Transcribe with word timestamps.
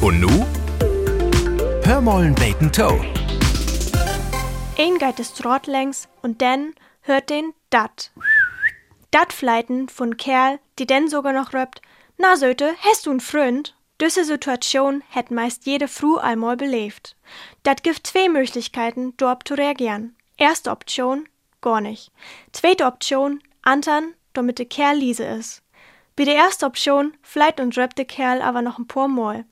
Und 0.00 0.20
nu? 0.20 0.46
Hörmollen 1.84 2.32
Bacon 2.36 2.70
Toe. 2.70 3.04
Ein 4.78 4.96
geht 4.98 5.18
es 5.18 5.34
Trott 5.34 5.66
längs 5.66 6.08
und 6.22 6.40
dann 6.40 6.74
hört 7.00 7.30
den 7.30 7.52
dat. 7.70 8.12
Dat 9.10 9.32
fleiten 9.32 9.88
von 9.88 10.16
Kerl, 10.16 10.60
die 10.78 10.86
denn 10.86 11.08
sogar 11.08 11.32
noch 11.32 11.52
röpt, 11.52 11.82
na 12.16 12.36
Söte, 12.36 12.74
hast 12.84 13.06
du 13.06 13.10
n 13.10 13.18
Freund? 13.18 13.74
Diese 14.00 14.24
Situation 14.24 15.02
hätt 15.08 15.32
meist 15.32 15.66
jede 15.66 15.88
Frau 15.88 16.18
einmal 16.18 16.56
belebt. 16.56 17.16
Dat 17.64 17.82
gibt 17.82 18.06
zwei 18.06 18.28
Möglichkeiten, 18.28 19.14
dort 19.16 19.48
zu 19.48 19.54
reagieren. 19.54 20.14
Erste 20.36 20.70
Option, 20.70 21.28
gar 21.60 21.80
nicht. 21.80 22.12
Zweite 22.52 22.86
Option, 22.86 23.42
antern, 23.62 24.14
damit 24.32 24.60
der 24.60 24.66
Kerl 24.66 24.98
liese 24.98 25.24
ist. 25.24 25.62
Bei 26.14 26.24
der 26.24 26.36
ersten 26.36 26.66
Option 26.66 27.14
fleit 27.22 27.58
und 27.58 27.76
rappt 27.76 27.98
der 27.98 28.04
Kerl 28.04 28.42
aber 28.42 28.62
noch 28.62 28.78
ein 28.78 28.86
paar 28.86 29.08
Mal. 29.08 29.44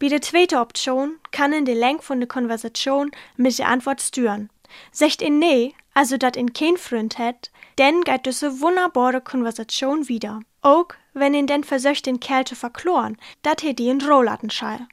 Bei 0.00 0.08
der 0.08 0.22
zweiten 0.22 0.56
Option 0.56 1.18
kann 1.30 1.52
in 1.52 1.66
die 1.66 1.74
Länge 1.74 2.00
von 2.00 2.20
der 2.20 2.26
Konversation 2.26 3.10
mit 3.36 3.58
der 3.58 3.68
Antwort 3.68 4.00
steuern. 4.00 4.48
Secht 4.92 5.20
in 5.20 5.38
nee, 5.38 5.74
also 5.92 6.16
dat 6.16 6.38
in 6.38 6.54
kein 6.54 6.78
Freund 6.78 7.18
hätt, 7.18 7.50
denn 7.76 8.00
geht 8.00 8.24
diese 8.24 8.62
wunderbare 8.62 9.20
Konversation 9.20 10.08
wieder. 10.08 10.40
Auch 10.62 10.86
wenn 11.12 11.34
ihn 11.34 11.46
denn 11.46 11.64
versöcht 11.64 12.06
den 12.06 12.18
Kerl 12.18 12.46
zu 12.46 12.54
verkloren, 12.54 13.18
dat 13.42 13.62
hätt 13.62 13.78
die 13.78 13.88
in 13.88 14.00
Rohlattenschall. 14.00 14.86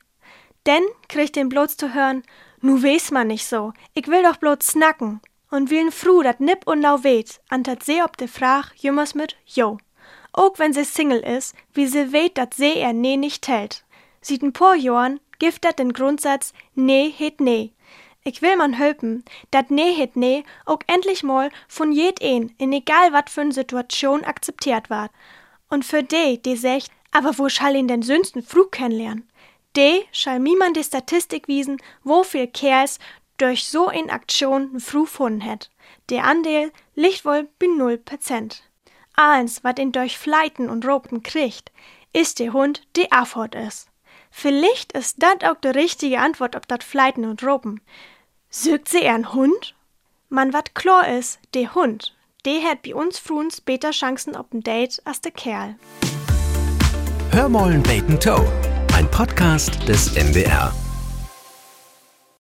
Denn 0.65 0.83
kriegt 1.07 1.37
den 1.37 1.47
bloß 1.47 1.77
zu 1.77 1.93
hören, 1.93 2.23
nu 2.59 2.83
weiß 2.83 3.11
man 3.11 3.27
nicht 3.27 3.45
so, 3.45 3.71
ich 3.93 4.07
will 4.07 4.23
doch 4.23 4.35
bloß 4.35 4.59
snacken. 4.61 5.21
Und 5.49 5.69
wie 5.69 5.79
ein 5.79 5.93
Fru 5.93 6.21
dat 6.21 6.41
nipp 6.41 6.67
und 6.67 6.81
lau 6.81 7.05
weht, 7.05 7.39
antert 7.47 7.81
sie 7.81 8.03
ob 8.03 8.17
de 8.17 8.27
Frag 8.27 8.73
jümmers 8.75 9.15
mit 9.15 9.37
Jo. 9.45 9.77
Auch 10.33 10.59
wenn 10.59 10.73
sie 10.73 10.83
Single 10.83 11.21
is, 11.21 11.53
wie 11.73 11.87
sie 11.87 12.11
weht, 12.11 12.37
dat 12.37 12.53
sie 12.53 12.75
er 12.75 12.91
nee 12.91 13.15
nicht 13.15 13.43
tellt. 13.43 13.85
Sieht 14.21 14.41
ein 14.41 14.53
paar 14.53 14.75
Jahren 14.75 15.19
gift 15.39 15.65
dat 15.65 15.79
den 15.79 15.93
Grundsatz 15.93 16.53
Nee 16.75 17.13
het 17.17 17.39
nee. 17.39 17.71
Ich 18.23 18.41
will 18.41 18.57
man 18.57 18.77
hölpen, 18.77 19.23
dat 19.51 19.69
Nee 19.69 19.93
het 19.95 20.15
nee 20.15 20.43
auch 20.65 20.81
endlich 20.87 21.23
mal 21.23 21.49
von 21.67 21.91
jed 21.93 22.21
een, 22.21 22.53
in 22.57 22.73
egal 22.73 23.13
wat 23.13 23.29
für 23.29 23.51
Situation 23.51 24.23
akzeptiert 24.25 24.89
ward. 24.89 25.11
Und 25.69 25.85
für 25.85 26.03
de, 26.03 26.37
die 26.37 26.57
secht, 26.57 26.91
aber 27.11 27.37
wo 27.37 27.49
schall 27.49 27.75
ihn 27.75 27.87
denn 27.87 28.01
sünsten 28.01 28.43
Frug 28.43 28.71
kennenlernen? 28.71 29.29
De 29.75 30.05
schall 30.11 30.39
niemand 30.39 30.75
die 30.75 30.83
Statistik 30.83 31.47
wiesen, 31.47 31.77
wo 32.03 32.23
viel 32.23 32.47
Kerls 32.47 32.99
durch 33.37 33.67
so 33.67 33.89
in 33.89 34.09
Aktion 34.09 34.71
n 34.73 34.79
Fru 34.79 35.05
funden 35.05 35.41
het. 35.41 35.69
Der 36.09 36.25
Andel 36.25 36.71
liegt 36.95 37.23
wohl 37.25 37.47
bei 37.59 37.67
null 37.67 37.97
Prozent. 37.97 38.63
Eins, 39.15 39.63
wat 39.63 39.79
ihn 39.79 39.91
durch 39.91 40.17
Fleiten 40.17 40.69
und 40.69 40.85
Ropen 40.85 41.23
kriegt, 41.23 41.71
ist 42.13 42.39
der 42.39 42.53
Hund, 42.53 42.81
die 42.95 43.11
Afford 43.11 43.55
ist. 43.55 43.87
Vielleicht 44.29 44.91
ist 44.93 45.21
dat 45.21 45.43
auch 45.43 45.55
die 45.55 45.69
richtige 45.69 46.19
Antwort 46.19 46.55
auf 46.55 46.65
dat 46.65 46.83
Fleiten 46.83 47.25
und 47.25 47.43
Ropen. 47.43 47.81
Sögt 48.49 48.89
sie 48.89 49.01
eher 49.01 49.33
Hund? 49.33 49.75
Man 50.29 50.53
wat 50.53 50.75
klar 50.75 51.07
is, 51.07 51.39
der 51.53 51.73
Hund, 51.73 52.15
der 52.45 52.61
hat 52.63 52.81
bei 52.83 52.95
uns 52.95 53.19
Fruns 53.19 53.61
beter 53.61 53.91
Chancen 53.91 54.35
auf 54.35 54.47
ein 54.53 54.61
Date 54.61 55.01
als 55.05 55.21
der 55.21 55.31
Kerl. 55.31 55.75
Hörmollen 57.31 57.83
Bacon 57.83 58.19
Toe. 58.19 58.45
Ein 58.93 59.09
Podcast 59.11 59.87
des 59.87 60.15
NDR. 60.15 60.73